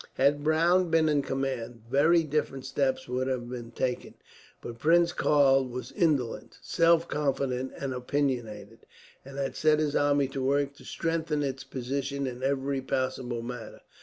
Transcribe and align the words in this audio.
Had 0.15 0.43
Browne 0.43 0.89
been 0.89 1.07
in 1.07 1.21
command, 1.21 1.83
very 1.87 2.23
different 2.23 2.65
steps 2.65 3.07
would 3.07 3.27
have 3.27 3.47
been 3.47 3.69
taken; 3.69 4.15
but 4.59 4.79
Prince 4.79 5.13
Karl 5.13 5.63
was 5.63 5.91
indolent, 5.91 6.57
self 6.63 7.07
confident, 7.07 7.71
and 7.79 7.93
opinionated, 7.93 8.87
and 9.23 9.37
had 9.37 9.55
set 9.55 9.77
his 9.77 9.95
army 9.95 10.27
to 10.29 10.41
work 10.41 10.73
to 10.77 10.85
strengthen 10.85 11.43
its 11.43 11.63
position 11.63 12.25
in 12.25 12.41
every 12.41 12.81
possible 12.81 13.43
manner. 13.43 13.81